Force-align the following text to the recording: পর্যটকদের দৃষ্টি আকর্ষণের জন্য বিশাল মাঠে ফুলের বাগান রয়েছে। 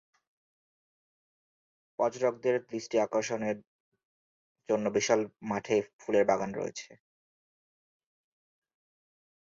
পর্যটকদের 1.99 2.55
দৃষ্টি 2.71 2.95
আকর্ষণের 2.99 3.57
জন্য 4.69 4.85
বিশাল 4.97 5.19
মাঠে 5.49 5.77
ফুলের 5.99 6.23
বাগান 6.29 6.51
রয়েছে। 6.55 6.89